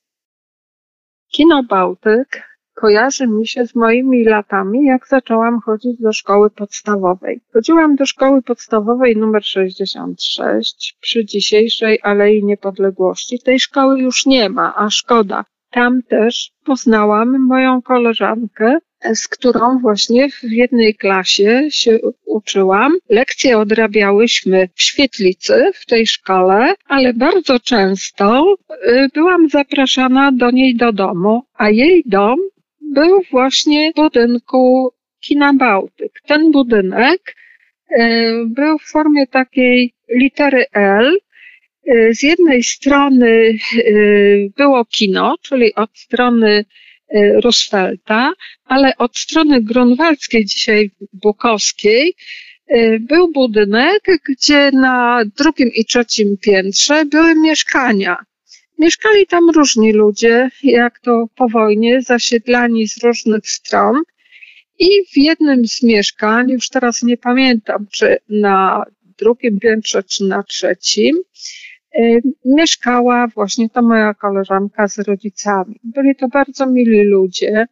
Kino 1.31 1.63
Bałtyk 1.69 2.41
kojarzy 2.81 3.27
mi 3.27 3.47
się 3.47 3.65
z 3.67 3.75
moimi 3.75 4.23
latami, 4.23 4.85
jak 4.85 5.07
zaczęłam 5.07 5.59
chodzić 5.59 6.01
do 6.01 6.13
szkoły 6.13 6.49
podstawowej. 6.49 7.41
Chodziłam 7.53 7.95
do 7.95 8.05
szkoły 8.05 8.41
podstawowej 8.41 9.17
numer 9.17 9.45
66 9.45 10.97
przy 11.01 11.25
dzisiejszej 11.25 11.99
Alei 12.03 12.43
Niepodległości. 12.43 13.39
Tej 13.39 13.59
szkoły 13.59 13.99
już 13.99 14.25
nie 14.25 14.49
ma, 14.49 14.73
a 14.75 14.89
szkoda. 14.89 15.45
Tam 15.71 16.03
też 16.03 16.51
poznałam 16.65 17.47
moją 17.47 17.81
koleżankę, 17.81 18.77
z 19.13 19.27
którą 19.27 19.79
właśnie 19.79 20.29
w 20.29 20.43
jednej 20.43 20.95
klasie 20.95 21.67
się 21.69 21.99
uczyłam. 22.25 22.97
Lekcje 23.09 23.57
odrabiałyśmy 23.57 24.69
w 24.75 24.81
świetlicy 24.81 25.71
w 25.75 25.85
tej 25.85 26.07
szkole, 26.07 26.73
ale 26.87 27.13
bardzo 27.13 27.59
często 27.59 28.55
y, 28.71 29.07
byłam 29.13 29.49
zapraszana 29.49 30.31
do 30.31 30.51
niej 30.51 30.75
do 30.75 30.93
domu, 30.93 31.43
a 31.53 31.69
jej 31.69 32.03
dom 32.05 32.39
był 32.89 33.21
właśnie 33.31 33.91
w 33.91 33.95
budynku 33.95 34.93
Kina 35.19 35.53
Bałtyk. 35.53 36.21
Ten 36.27 36.51
budynek 36.51 37.35
y, 37.91 37.95
był 38.45 38.77
w 38.77 38.91
formie 38.91 39.27
takiej 39.27 39.93
litery 40.09 40.65
L, 40.73 41.17
y, 41.87 42.13
z 42.13 42.23
jednej 42.23 42.63
strony 42.63 43.57
było 44.57 44.85
kino, 44.85 45.35
czyli 45.41 45.75
od 45.75 45.97
strony 45.97 46.65
Roosevelta, 47.43 48.33
ale 48.65 48.97
od 48.97 49.17
strony 49.17 49.61
grunwaldzkiej, 49.61 50.45
dzisiaj 50.45 50.91
bukowskiej, 51.13 52.15
był 52.99 53.31
budynek, 53.31 54.03
gdzie 54.29 54.71
na 54.71 55.21
drugim 55.37 55.69
i 55.73 55.85
trzecim 55.85 56.37
piętrze 56.37 57.05
były 57.05 57.35
mieszkania. 57.35 58.17
Mieszkali 58.79 59.27
tam 59.27 59.49
różni 59.49 59.93
ludzie, 59.93 60.49
jak 60.63 60.99
to 60.99 61.25
po 61.35 61.49
wojnie, 61.49 62.01
zasiedlani 62.01 62.87
z 62.87 63.03
różnych 63.03 63.49
stron. 63.49 64.03
I 64.79 64.89
w 65.13 65.17
jednym 65.17 65.67
z 65.67 65.83
mieszkań, 65.83 66.49
już 66.49 66.69
teraz 66.69 67.03
nie 67.03 67.17
pamiętam, 67.17 67.87
czy 67.91 68.17
na 68.29 68.83
drugim 69.17 69.59
piętrze, 69.59 70.03
czy 70.03 70.23
na 70.23 70.43
trzecim, 70.43 71.15
Y, 71.97 72.21
mieszkała 72.45 73.27
właśnie 73.27 73.69
ta 73.69 73.81
moja 73.81 74.13
koleżanka 74.13 74.87
z 74.87 74.99
rodzicami. 74.99 75.79
Byli 75.83 76.15
to 76.15 76.27
bardzo 76.27 76.65
mili 76.65 77.03
ludzie 77.03 77.65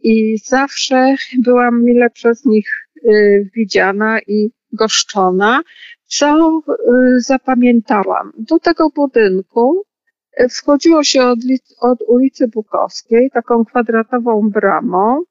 i 0.00 0.38
zawsze 0.44 1.14
byłam 1.38 1.84
mile 1.84 2.10
przez 2.10 2.44
nich 2.44 2.88
y, 3.04 3.50
widziana 3.54 4.20
i 4.26 4.50
goszczona, 4.72 5.62
co 6.06 6.60
y, 6.68 7.20
zapamiętałam. 7.20 8.32
Do 8.38 8.58
tego 8.58 8.90
budynku 8.90 9.82
wchodziło 10.50 11.04
się 11.04 11.22
od, 11.22 11.38
od 11.80 11.98
ulicy 12.06 12.48
Bukowskiej 12.48 13.30
taką 13.30 13.64
kwadratową 13.64 14.50
bramą 14.50 15.22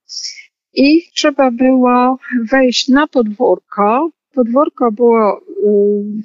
i 0.73 1.01
trzeba 1.15 1.51
było 1.51 2.17
wejść 2.51 2.87
na 2.87 3.07
podwórko. 3.07 4.09
Podwórko 4.33 4.91
było 4.91 5.41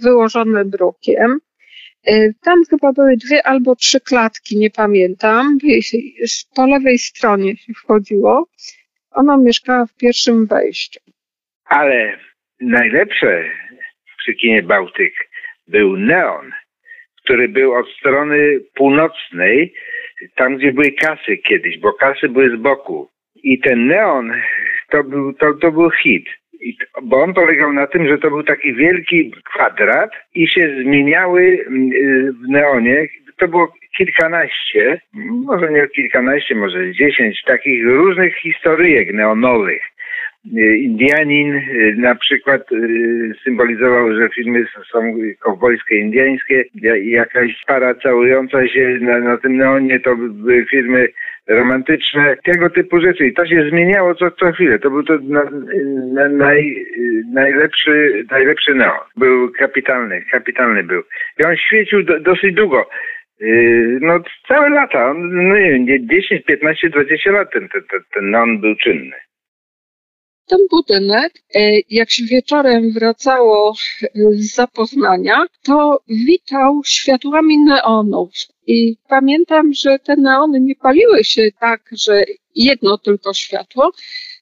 wyłożone 0.02 0.64
drukiem 0.64 1.40
E, 2.06 2.32
tam 2.44 2.64
chyba 2.70 2.92
były 2.92 3.16
dwie 3.16 3.46
albo 3.46 3.76
trzy 3.76 4.00
klatki, 4.00 4.58
nie 4.58 4.70
pamiętam. 4.70 5.58
Po 6.56 6.66
lewej 6.66 6.98
stronie 6.98 7.56
się 7.56 7.72
wchodziło. 7.72 8.48
Ona 9.10 9.36
mieszkała 9.36 9.86
w 9.86 9.96
pierwszym 9.96 10.46
wejściu. 10.46 11.00
Ale 11.64 12.18
najlepsze 12.60 13.44
przy 14.18 14.34
kinie 14.34 14.62
Bałtyk 14.62 15.14
był 15.68 15.96
neon, 15.96 16.52
który 17.24 17.48
był 17.48 17.74
od 17.74 17.88
strony 17.88 18.60
północnej, 18.74 19.74
tam 20.36 20.56
gdzie 20.56 20.72
były 20.72 20.92
kasy 20.92 21.36
kiedyś, 21.36 21.78
bo 21.78 21.92
kasy 21.92 22.28
były 22.28 22.56
z 22.56 22.60
boku. 22.60 23.08
I 23.42 23.60
ten 23.60 23.86
neon 23.86 24.32
to 24.90 25.04
był, 25.04 25.32
to, 25.32 25.54
to 25.54 25.72
był 25.72 25.90
hit. 25.90 26.26
I, 26.60 26.76
bo 27.02 27.22
on 27.22 27.34
polegał 27.34 27.72
na 27.72 27.86
tym, 27.86 28.08
że 28.08 28.18
to 28.18 28.28
był 28.28 28.42
taki 28.42 28.74
wielki 28.74 29.32
kwadrat 29.44 30.10
i 30.34 30.48
się 30.48 30.82
zmieniały 30.82 31.64
mm, 31.66 31.92
y, 31.92 32.32
w 32.32 32.48
neonie. 32.48 33.06
To 33.38 33.48
było 33.48 33.72
kilkanaście, 33.96 35.00
może 35.46 35.72
nie 35.72 35.88
kilkanaście, 35.88 36.54
może 36.54 36.92
dziesięć 36.92 37.42
takich 37.42 37.86
różnych 37.86 38.36
historyjek 38.36 39.12
neonowych. 39.12 39.82
Y, 40.46 40.76
Indianin 40.76 41.54
y, 41.54 41.94
na 41.98 42.14
przykład 42.14 42.62
symbolizował, 43.44 44.14
że 44.14 44.28
filmy 44.28 44.66
są 44.92 45.14
kowbojskie, 45.40 45.98
indiańskie. 45.98 46.64
Jakaś 47.02 47.64
para 47.66 47.94
całująca 47.94 48.68
się 48.68 48.98
na, 49.00 49.18
na 49.18 49.36
tym 49.36 49.56
neonie 49.56 50.00
to 50.00 50.16
były 50.16 50.66
filmy 50.70 51.08
romantyczne, 51.48 52.36
tego 52.44 52.70
typu 52.70 53.00
rzeczy. 53.00 53.26
I 53.26 53.34
to 53.34 53.46
się 53.46 53.68
zmieniało 53.70 54.14
co, 54.14 54.30
co 54.30 54.52
chwilę. 54.52 54.78
To 54.78 54.90
był 54.90 55.02
to 55.02 55.18
na, 55.22 55.44
na, 56.12 56.28
naj, 56.28 56.86
najlepszy, 57.32 58.24
najlepszy 58.30 58.74
neon. 58.74 59.06
Był 59.16 59.52
kapitalny, 59.52 60.24
kapitalny 60.30 60.82
był. 60.84 61.02
I 61.40 61.44
on 61.44 61.56
świecił 61.56 62.02
do, 62.02 62.20
dosyć 62.20 62.54
długo. 62.54 62.88
No 64.00 64.20
całe 64.48 64.70
lata, 64.70 65.14
no 65.16 65.58
nie 65.58 65.70
wiem, 65.70 66.08
10, 66.08 66.44
15, 66.44 66.88
20 66.90 67.30
lat 67.30 67.52
ten, 67.52 67.68
ten, 67.68 67.82
ten, 67.90 68.00
ten 68.14 68.30
neon 68.30 68.60
był 68.60 68.76
czynny. 68.76 69.16
Ten 70.46 70.58
budynek, 70.70 71.32
e, 71.54 71.60
jak 71.90 72.10
się 72.10 72.24
wieczorem 72.24 72.92
wracało 72.92 73.74
e, 74.02 74.08
z 74.32 74.54
zapoznania, 74.54 75.46
to 75.62 76.02
witał 76.08 76.80
światłami 76.84 77.58
neonów. 77.58 78.30
I 78.66 78.96
pamiętam, 79.08 79.72
że 79.74 79.98
te 79.98 80.16
neony 80.16 80.60
nie 80.60 80.74
paliły 80.74 81.24
się 81.24 81.48
tak, 81.60 81.90
że 81.92 82.24
jedno 82.54 82.98
tylko 82.98 83.34
światło, 83.34 83.92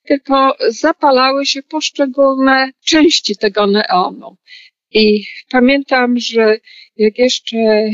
tylko 0.04 0.57
zapalały 0.69 1.47
się 1.47 1.62
poszczególne 1.62 2.71
części 2.85 3.37
tego 3.37 3.66
neonu. 3.66 4.37
I 4.92 5.25
pamiętam, 5.50 6.19
że 6.19 6.59
jak 6.97 7.19
jeszcze, 7.19 7.90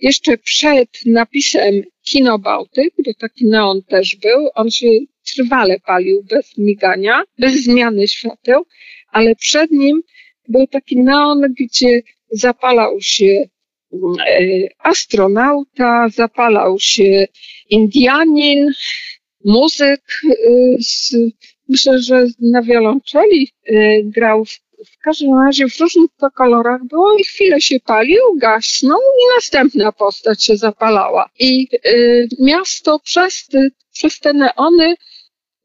jeszcze 0.00 0.38
przed 0.38 0.88
napisem 1.06 1.82
Kino 2.04 2.38
Bałtyk, 2.38 2.94
bo 3.06 3.14
taki 3.14 3.46
neon 3.46 3.82
też 3.82 4.16
był, 4.16 4.48
on 4.54 4.70
się 4.70 4.86
trwale 5.34 5.80
palił 5.80 6.22
bez 6.30 6.58
migania, 6.58 7.22
bez 7.38 7.52
zmiany 7.54 8.08
świateł, 8.08 8.66
ale 9.12 9.34
przed 9.34 9.70
nim 9.70 10.02
był 10.48 10.66
taki 10.66 10.96
neon, 10.96 11.54
gdzie 11.60 12.02
zapalał 12.30 13.00
się 13.00 13.44
e, 13.94 14.38
astronauta, 14.78 16.08
zapalał 16.08 16.78
się 16.78 17.26
Indianin, 17.70 18.72
muzyk, 19.44 20.02
e, 20.24 20.32
z, 20.80 21.16
myślę, 21.68 21.98
że 21.98 22.26
na 22.40 22.62
wiolonczeli 22.62 23.52
e, 23.66 24.02
grał 24.02 24.44
w 24.44 24.58
w 24.86 24.98
każdym 24.98 25.34
razie 25.34 25.68
w 25.68 25.80
różnych 25.80 26.10
kolorach 26.34 26.84
było 26.84 27.16
i 27.18 27.24
chwilę 27.24 27.60
się 27.60 27.80
palił, 27.80 28.22
gasnął 28.36 28.98
i 28.98 29.34
następna 29.36 29.92
postać 29.92 30.44
się 30.44 30.56
zapalała. 30.56 31.30
I 31.38 31.68
y, 31.86 32.28
miasto 32.40 32.98
przez, 32.98 33.46
ty, 33.46 33.70
przez 33.92 34.20
te 34.20 34.32
neony 34.32 34.94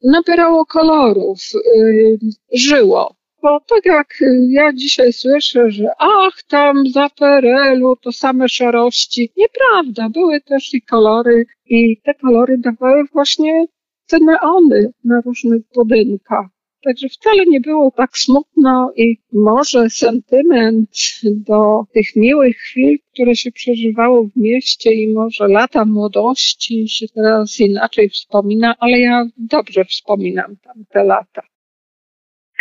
nabierało 0.03 0.65
kolorów, 0.65 1.39
y, 1.77 2.17
żyło. 2.53 3.15
Bo 3.41 3.59
tak 3.59 3.85
jak 3.85 4.07
ja 4.49 4.73
dzisiaj 4.73 5.13
słyszę, 5.13 5.71
że 5.71 5.87
ach, 5.97 6.43
tam 6.47 6.87
za 6.87 7.09
PRL-u 7.09 7.95
to 7.95 8.11
same 8.11 8.49
szarości. 8.49 9.31
Nieprawda, 9.37 10.09
były 10.09 10.41
też 10.41 10.73
i 10.73 10.81
kolory 10.81 11.45
i 11.65 12.01
te 12.01 12.13
kolory 12.13 12.57
dawały 12.57 13.03
właśnie 13.13 13.65
te 14.07 14.19
neony 14.19 14.91
na 15.03 15.21
różnych 15.21 15.61
budynkach. 15.75 16.45
Także 16.83 17.07
wcale 17.09 17.45
nie 17.45 17.59
było 17.59 17.91
tak 17.91 18.17
smutno 18.17 18.93
i 18.95 19.17
może 19.33 19.89
sentyment 19.89 20.89
do 21.23 21.83
tych 21.93 22.15
miłych 22.15 22.57
chwil, 22.57 22.97
które 23.13 23.35
się 23.35 23.51
przeżywało 23.51 24.23
w 24.23 24.35
mieście 24.35 24.91
i 24.91 25.13
może 25.13 25.47
lata 25.47 25.85
młodości 25.85 26.87
się 26.89 27.05
teraz 27.15 27.59
inaczej 27.59 28.09
wspomina, 28.09 28.75
ale 28.79 28.99
ja 28.99 29.25
dobrze 29.37 29.85
wspominam 29.85 30.55
tamte 30.63 31.03
lata. 31.03 31.41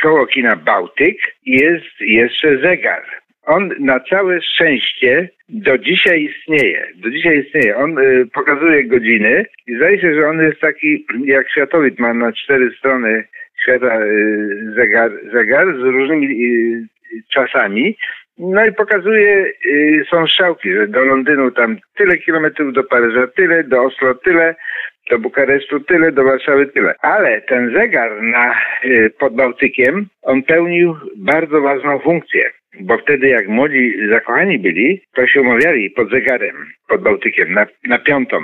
Koło 0.02 0.26
kina 0.26 0.56
Bałtyk 0.56 1.18
jest 1.46 2.00
jeszcze 2.00 2.58
zegar. 2.58 3.22
On 3.46 3.70
na 3.80 4.00
całe 4.00 4.42
szczęście 4.42 5.28
do 5.48 5.78
dzisiaj 5.78 6.22
istnieje. 6.24 6.86
Do 6.96 7.10
dzisiaj 7.10 7.38
istnieje. 7.38 7.76
On 7.76 7.98
y, 7.98 8.26
pokazuje 8.34 8.84
godziny 8.84 9.46
i 9.66 9.76
zdaje 9.76 10.00
się, 10.00 10.14
że 10.14 10.28
on 10.28 10.40
jest 10.40 10.60
taki 10.60 11.06
jak 11.24 11.50
światowid, 11.50 11.98
ma 11.98 12.14
na 12.14 12.32
cztery 12.32 12.70
strony 12.78 13.24
świata 13.62 13.98
zegar, 14.76 15.10
zegar 15.32 15.66
z 15.66 15.80
różnymi 15.80 16.28
czasami. 17.32 17.96
No 18.38 18.66
i 18.66 18.72
pokazuje, 18.72 19.52
są 20.10 20.26
strzałki, 20.26 20.72
że 20.72 20.88
do 20.88 21.04
Londynu 21.04 21.50
tam 21.50 21.76
tyle 21.96 22.18
kilometrów, 22.18 22.72
do 22.72 22.84
Paryża 22.84 23.26
tyle, 23.26 23.64
do 23.64 23.82
Oslo 23.82 24.14
tyle, 24.14 24.54
do 25.10 25.18
Bukaresztu 25.18 25.80
tyle, 25.80 26.12
do 26.12 26.24
Warszawy 26.24 26.66
tyle. 26.66 26.94
Ale 27.00 27.40
ten 27.40 27.72
zegar 27.74 28.22
na, 28.22 28.54
pod 29.18 29.34
Bałtykiem, 29.34 30.06
on 30.22 30.42
pełnił 30.42 30.96
bardzo 31.16 31.60
ważną 31.60 31.98
funkcję. 31.98 32.50
Bo 32.80 32.98
wtedy 32.98 33.28
jak 33.28 33.48
młodzi 33.48 34.08
zakochani 34.08 34.58
byli, 34.58 35.00
to 35.14 35.26
się 35.26 35.40
umawiali 35.40 35.90
pod 35.90 36.10
zegarem, 36.10 36.56
pod 36.88 37.02
Bałtykiem, 37.02 37.52
na, 37.52 37.66
na 37.86 37.98
piątą. 37.98 38.36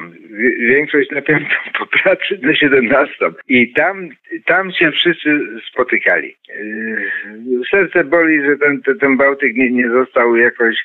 Większość 0.59 1.11
na 1.11 1.23
piątą, 1.23 1.55
po 1.79 1.87
pracy 1.87 2.39
na 2.43 2.55
siedemnastą. 2.55 3.27
I 3.49 3.73
tam, 3.73 4.09
tam 4.47 4.73
się 4.73 4.91
wszyscy 4.91 5.41
spotykali. 5.73 6.37
Yy, 6.49 7.61
serce 7.71 8.05
boli, 8.05 8.43
że 8.43 8.57
ten, 8.57 8.83
ten, 9.01 9.17
Bałtyk 9.17 9.57
nie, 9.57 9.71
nie 9.71 9.91
został 9.91 10.37
jakoś 10.37 10.77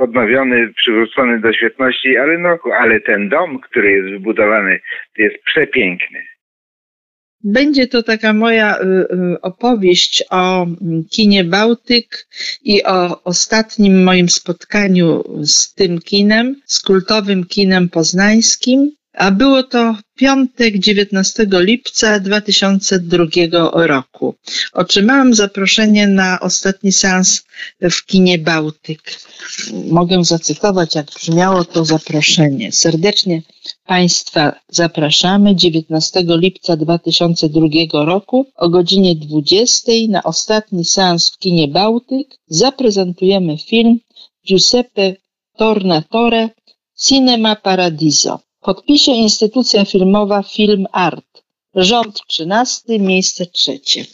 odnowiony, 0.00 0.72
przywrócony 0.76 1.40
do 1.40 1.52
świetności, 1.52 2.16
ale 2.16 2.38
no, 2.38 2.58
ale 2.80 3.00
ten 3.00 3.28
dom, 3.28 3.60
który 3.60 3.92
jest 3.92 4.08
wybudowany, 4.08 4.80
jest 5.18 5.36
przepiękny. 5.44 6.22
Będzie 7.44 7.86
to 7.86 8.02
taka 8.02 8.32
moja 8.32 8.76
y, 8.76 8.84
y, 8.84 9.40
opowieść 9.40 10.24
o 10.30 10.62
mm, 10.62 11.04
kinie 11.10 11.44
Bałtyk 11.44 12.28
i 12.62 12.84
o 12.84 13.24
ostatnim 13.24 14.02
moim 14.02 14.28
spotkaniu 14.28 15.24
z 15.42 15.74
tym 15.74 15.98
kinem, 15.98 16.56
z 16.64 16.80
kultowym 16.80 17.44
kinem 17.44 17.88
poznańskim. 17.88 18.90
A 19.20 19.30
było 19.30 19.62
to 19.62 19.96
piątek 20.16 20.78
19 20.78 21.46
lipca 21.52 22.20
2002 22.20 23.26
roku. 23.86 24.34
Otrzymałam 24.72 25.34
zaproszenie 25.34 26.06
na 26.06 26.40
ostatni 26.40 26.92
seans 26.92 27.42
w 27.80 28.06
kinie 28.06 28.38
Bałtyk. 28.38 29.02
Mogę 29.90 30.24
zacytować, 30.24 30.94
jak 30.94 31.06
brzmiało 31.06 31.64
to 31.64 31.84
zaproszenie. 31.84 32.72
Serdecznie 32.72 33.42
Państwa 33.86 34.52
zapraszamy 34.68 35.56
19 35.56 36.24
lipca 36.26 36.76
2002 36.76 38.04
roku 38.04 38.46
o 38.56 38.68
godzinie 38.68 39.16
20 39.16 39.92
na 40.08 40.22
ostatni 40.22 40.84
seans 40.84 41.30
w 41.30 41.38
kinie 41.38 41.68
Bałtyk. 41.68 42.28
Zaprezentujemy 42.46 43.58
film 43.58 43.98
Giuseppe 44.46 45.14
Tornatore 45.56 46.48
Cinema 46.96 47.56
Paradiso 47.56 48.40
podpisie 48.60 49.12
instytucja 49.12 49.84
filmowa 49.84 50.42
Film 50.42 50.86
Art. 50.92 51.42
Rząd 51.74 52.20
trzynasty, 52.26 52.98
miejsce 52.98 53.46
trzecie. 53.46 54.04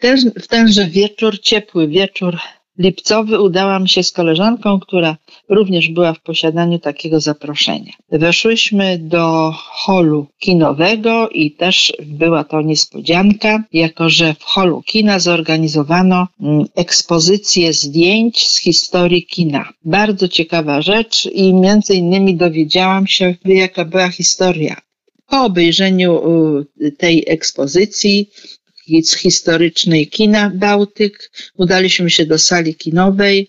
Ten, 0.00 0.32
w 0.40 0.46
tenże 0.46 0.86
wieczór, 0.86 1.40
ciepły 1.40 1.88
wieczór 1.88 2.38
lipcowy, 2.80 3.40
udałam 3.40 3.86
się 3.86 4.02
z 4.02 4.12
koleżanką, 4.12 4.80
która 4.80 5.16
również 5.48 5.88
była 5.88 6.12
w 6.12 6.20
posiadaniu 6.20 6.78
takiego 6.78 7.20
zaproszenia. 7.20 7.92
Weszłyśmy 8.12 8.98
do 8.98 9.52
holu 9.54 10.26
kinowego 10.38 11.28
i 11.28 11.50
też 11.50 11.92
była 12.06 12.44
to 12.44 12.62
niespodzianka, 12.62 13.64
jako 13.72 14.08
że 14.08 14.34
w 14.34 14.44
holu 14.44 14.82
kina 14.82 15.18
zorganizowano 15.18 16.28
mm, 16.40 16.64
ekspozycję 16.76 17.72
zdjęć 17.72 18.48
z 18.48 18.60
historii 18.60 19.26
kina. 19.26 19.68
Bardzo 19.84 20.28
ciekawa 20.28 20.82
rzecz 20.82 21.26
i 21.32 21.54
między 21.54 21.94
innymi 21.94 22.36
dowiedziałam 22.36 23.06
się, 23.06 23.34
jaka 23.44 23.84
była 23.84 24.08
historia 24.08 24.76
po 25.30 25.44
obejrzeniu 25.44 26.22
tej 26.98 27.24
ekspozycji 27.26 28.30
z 29.02 29.14
historycznej 29.14 30.06
kina 30.06 30.50
Bałtyk 30.54 31.30
udaliśmy 31.54 32.10
się 32.10 32.26
do 32.26 32.38
sali 32.38 32.74
kinowej, 32.74 33.48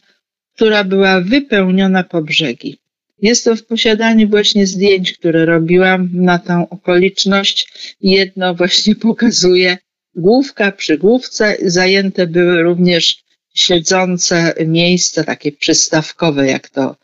która 0.56 0.84
była 0.84 1.22
wypełniona 1.22 2.04
po 2.04 2.22
brzegi. 2.22 2.78
Jestem 3.22 3.58
w 3.58 3.66
posiadaniu 3.66 4.30
właśnie 4.30 4.68
zdjęć, 4.68 5.14
które 5.14 5.46
robiłam 5.46 6.10
na 6.14 6.40
tą 6.40 6.70
okoliczność. 6.70 7.68
Jedno 8.02 8.56
właśnie 8.56 8.96
pokazuje 9.10 9.78
główka 10.16 10.72
przy 10.72 10.98
główce. 10.98 11.58
Zajęte 11.62 12.28
były 12.28 12.64
również 12.64 13.24
siedzące 13.54 14.54
miejsca, 14.66 15.24
takie 15.24 15.52
przystawkowe, 15.52 16.48
jak 16.48 16.70
to 16.70 16.96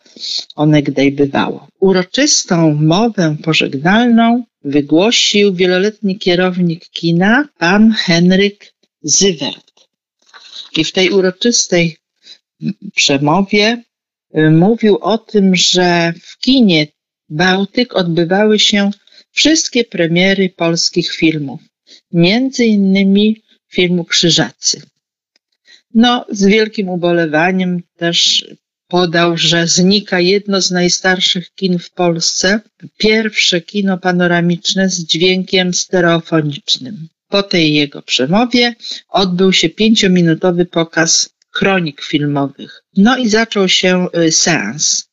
onegdaj 0.56 1.12
bywało. 1.12 1.68
Uroczystą 1.80 2.74
mowę 2.74 3.36
pożegnalną 3.44 4.44
wygłosił 4.64 5.54
wieloletni 5.54 6.20
kierownik 6.20 6.90
kina, 6.90 7.48
pan 7.58 7.92
Henryk 7.92 8.74
Zywert. 9.02 9.72
I 10.78 10.84
w 10.84 10.92
tej 10.92 11.10
uroczystej 11.10 11.98
przemowie 12.96 13.84
y, 14.38 14.52
mówił 14.52 14.98
o 14.98 15.18
tym, 15.18 15.56
że 15.56 16.14
w 16.22 16.38
kinie 16.38 16.88
Bałtyk 17.30 17.96
odbywały 17.96 18.60
się 18.60 18.92
wszystkie 19.32 19.84
premiery 19.84 20.50
polskich 20.50 21.12
filmów, 21.12 21.62
między 22.12 22.66
innymi 22.66 23.42
filmu 23.70 24.06
Krzyżacy. 24.06 24.82
No, 25.94 26.26
z 26.30 26.46
wielkim 26.46 26.90
ubolewaniem 26.90 27.82
też 27.98 28.48
podał, 28.88 29.38
że 29.38 29.68
znika 29.68 30.20
jedno 30.20 30.62
z 30.62 30.72
najstarszych 30.72 31.54
kin 31.56 31.80
w 31.80 31.92
Polsce, 31.92 32.60
pierwsze 32.98 33.62
kino 33.62 33.98
panoramiczne 33.98 34.90
z 34.90 35.00
dźwiękiem 35.00 35.74
stereofonicznym. 35.74 37.08
Po 37.30 37.44
tej 37.44 37.74
jego 37.74 38.02
przemowie 38.02 38.76
odbył 39.10 39.54
się 39.54 39.70
pięciominutowy 39.70 40.66
pokaz 40.66 41.30
kronik 41.52 42.02
filmowych. 42.02 42.84
No 42.98 43.18
i 43.18 43.30
zaczął 43.30 43.70
się 43.70 44.08
y, 44.18 44.32
seans 44.32 45.07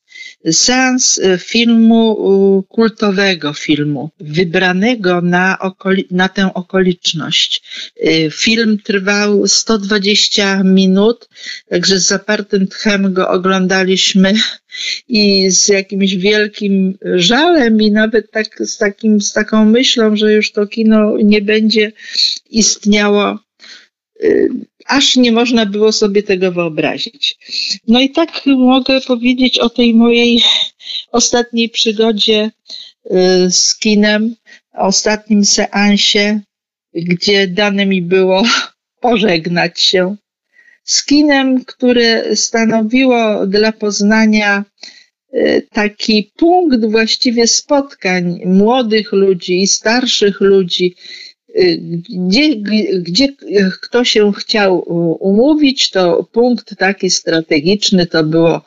seans 0.52 1.18
y, 1.18 1.38
filmu, 1.38 2.64
kultowego 2.68 3.52
filmu, 3.52 4.10
wybranego 4.20 5.20
na, 5.20 5.58
okoli, 5.58 6.06
na 6.10 6.28
tę 6.28 6.54
okoliczność. 6.54 7.62
Y, 8.06 8.30
film 8.32 8.78
trwał 8.84 9.46
120 9.46 10.62
minut, 10.64 11.28
także 11.68 11.98
z 11.98 12.06
zapartym 12.06 12.66
tchem 12.66 13.12
go 13.12 13.28
oglądaliśmy 13.28 14.34
i 15.08 15.50
z 15.50 15.68
jakimś 15.68 16.14
wielkim 16.14 16.98
żalem 17.14 17.82
i 17.82 17.90
nawet 17.90 18.30
tak, 18.30 18.46
z, 18.66 18.78
takim, 18.78 19.20
z 19.20 19.32
taką 19.32 19.64
myślą, 19.64 20.16
że 20.16 20.32
już 20.32 20.52
to 20.52 20.66
kino 20.66 21.16
nie 21.24 21.42
będzie 21.42 21.92
istniało 22.50 23.38
y, 24.22 24.48
aż 24.86 25.16
nie 25.16 25.32
można 25.32 25.66
było 25.66 25.92
sobie 25.92 26.22
tego 26.22 26.52
wyobrazić. 26.52 27.38
No 27.88 28.00
i 28.00 28.10
tak 28.10 28.46
mogę 28.46 29.00
powiedzieć 29.00 29.58
o 29.58 29.70
tej 29.70 29.94
mojej 29.94 30.42
ostatniej 31.12 31.68
przygodzie 31.68 32.50
y, 33.06 33.50
z 33.50 33.78
kinem, 33.78 34.34
ostatnim 34.72 35.44
seansie, 35.44 36.40
gdzie 36.94 37.48
dane 37.48 37.86
mi 37.86 38.02
było 38.02 38.42
pożegnać 39.00 39.80
się 39.80 40.16
z 40.84 41.04
kinem, 41.04 41.64
które 41.64 42.36
stanowiło 42.36 43.46
dla 43.46 43.72
Poznania 43.72 44.64
y, 45.34 45.66
taki 45.72 46.32
punkt 46.36 46.84
właściwie 46.90 47.46
spotkań 47.46 48.40
młodych 48.44 49.12
ludzi 49.12 49.62
i 49.62 49.66
starszych 49.66 50.40
ludzi, 50.40 50.94
gdzie, 52.08 52.56
gdzie 52.98 53.28
kto 53.80 54.04
się 54.04 54.32
chciał 54.32 54.78
umówić, 55.20 55.90
to 55.90 56.24
punkt 56.32 56.76
taki 56.76 57.10
strategiczny 57.10 58.06
to 58.06 58.24
było 58.24 58.60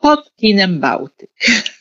pod 0.00 0.36
kinem 0.36 0.80
Bałtyk. 0.80 1.30